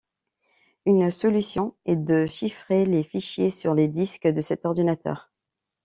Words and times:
Une 0.87 1.11
solution 1.11 1.75
est 1.85 1.95
de 1.95 2.25
chiffrer 2.25 2.85
les 2.87 3.03
fichiers 3.03 3.51
sur 3.51 3.75
les 3.75 3.87
disques 3.87 4.25
de 4.25 4.41
cet 4.41 4.65
ordinateur. 4.65 5.31